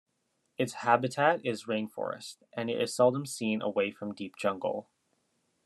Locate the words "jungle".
4.35-4.89